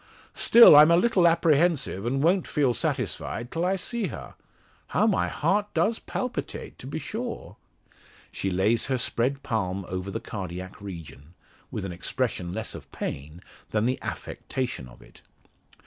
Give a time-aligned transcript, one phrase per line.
[0.33, 4.33] Still I'm a little apprehensive, and won't feel satisfied till I see her.
[4.87, 7.55] How my heart does palpitate, to be sure."
[8.31, 11.35] She lays her spread palm over the cardiac region,
[11.69, 15.21] with an expression less of pain, than the affectation of it.